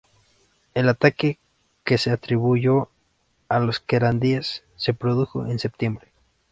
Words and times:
El 0.73 0.89
ataque, 0.89 1.37
que 1.83 1.99
se 1.99 2.09
atribuyó 2.09 2.89
a 3.49 3.59
los 3.59 3.79
querandíes, 3.79 4.63
se 4.75 4.95
produjo 4.95 5.45
en 5.45 5.59
septiembre. 5.59 6.07